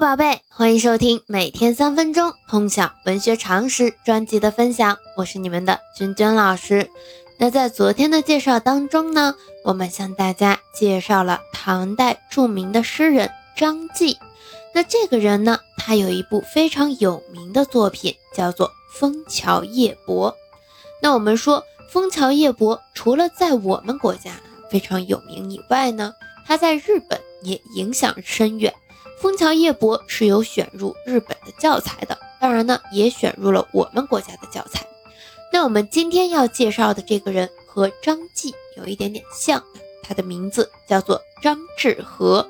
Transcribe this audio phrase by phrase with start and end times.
[0.00, 6.88] 宝贝，欢迎收听每天三分钟通晓文学常识专辑的分享，我是你们的君君老师。
[7.36, 14.16] 那在昨天的介绍当中呢，我们向大家介绍了唐代著名的诗人张继。
[14.74, 20.32] 那这个人呢，他有一部非常有名的作品，叫做《枫桥夜泊》。
[21.02, 21.60] 那我们说，
[21.92, 24.30] 《枫桥夜泊》除了在我们国家
[24.70, 26.14] 非常有名以外呢，
[26.46, 28.72] 他在日本也影响深远。
[29.20, 34.86] 《枫桥夜泊》是有选入日本的教材的，当然呢，也选入了我们国家的教材。
[35.52, 39.62] 那我们今天要介绍的这个人和张继有一点点像，
[40.02, 42.48] 他的名字叫做张志和。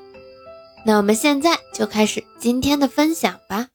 [0.85, 3.67] 那我们现在就开始今天的分享吧。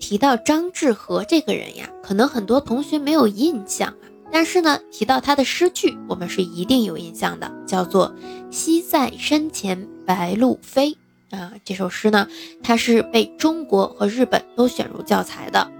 [0.00, 8.12] 提到张志和这个人呀，可能很多同学没有印象啊，但是呢，提到他的诗句，我们是一定有印象的，叫做
[8.50, 10.96] “西塞山前白鹭飞”。
[11.30, 12.26] 啊，这首诗呢，
[12.62, 15.70] 它是被中国和日本都选入教材的。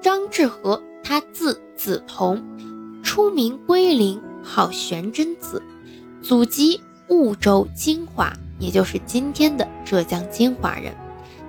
[0.00, 2.42] 张志和，他字子同，
[3.02, 5.62] 初名归林，号玄真子，
[6.22, 10.94] 祖籍婺州金华，也就是今天的浙江金华人。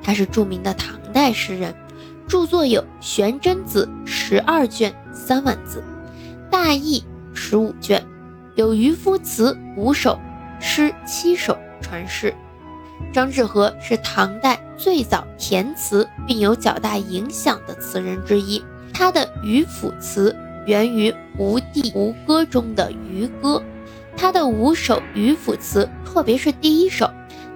[0.04, 1.74] 他是著名的唐代诗人，
[2.28, 5.82] 著作有《玄真子》十二卷三万字，
[6.50, 7.04] 《大义》
[7.36, 8.06] 十五卷，
[8.56, 10.20] 有渔夫词五首，
[10.60, 12.34] 诗七首传世。
[13.14, 18.64] 张志和是唐代最早填词并有较大影响的词人之一。
[18.94, 23.62] 他的渔府词源于《吴地吴歌》中的渔歌。
[24.16, 27.08] 他的五首渔府词，特别是第一首，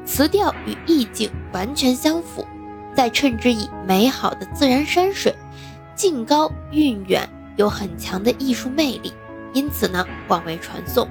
[0.06, 2.46] 词调与意境完全相符，
[2.96, 5.36] 再衬之以美好的自然山水，
[5.96, 9.12] 劲高韵远，有很强的艺术魅力，
[9.54, 11.08] 因此呢广为传颂。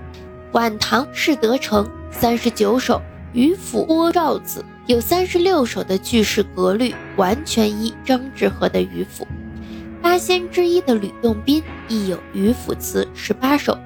[0.52, 3.02] 晚唐是德成三十九首。
[3.32, 9.26] 渔府多赵子有三十六首的句式格律，完全依张志和的渔府。
[10.02, 13.78] 八仙之一的吕洞宾亦有渔府词十八首，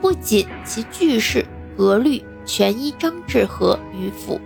[0.00, 1.44] 不仅其句式
[1.76, 4.40] 格律全依张志和渔府，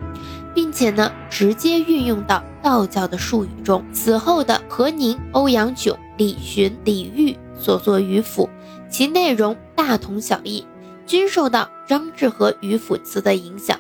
[0.55, 3.85] 并且呢直接运用到道教的术语中。
[3.93, 8.49] 此后的何宁、欧阳炯、李寻、李煜所作渔府，
[8.89, 10.65] 其内容大同小异，
[11.05, 13.79] 均受到张志和渔府词的影响。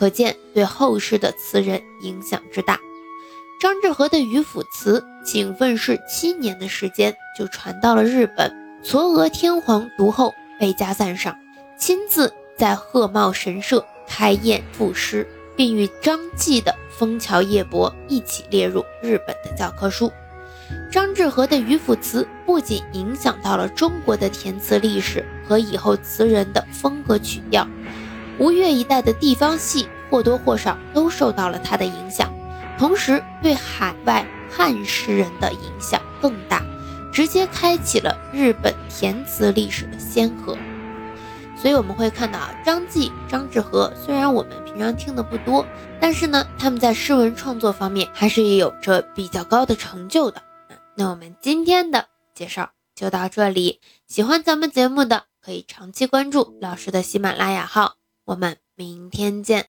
[0.00, 2.80] 可见对后世的词人影响之大。
[3.60, 8.50] 张志和的渔府词仅问世七年的时间就传到了日本，
[8.82, 11.36] 嵯峨天皇读后倍加赞赏，
[11.78, 20.10] 亲自在鹤茂神社开宴赋诗，并与张继的《枫桥夜泊》一起列入日本的教科书。
[20.90, 27.68] 张志和的渔府词不仅影响到了中国的填词历史和以后词人的风格曲调。
[28.40, 32.32] 吴越一带的地方戏或多或少都受到了他的影响，
[32.78, 36.64] 同时对海外汉诗人的影响更大，
[37.12, 40.56] 直接开启了日本填词历史的先河。
[41.54, 45.66] 所以我们会看到啊，张继、张志和虽然我们平常听的不多，
[46.00, 50.42] 但是呢，他们在诗文创作方面还是有着比较高的成就的。
[50.96, 57.99] 那我们今天的介绍就到这里，喜欢咱们节目的可以长期关注老师的喜马拉雅号。
[58.24, 59.58] 我们明天见。